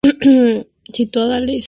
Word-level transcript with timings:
Situada 0.95 1.35
al 1.35 1.47
este. 1.49 1.59